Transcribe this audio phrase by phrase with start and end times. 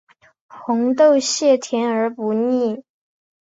[0.47, 2.83] 红豆馅甜而不腻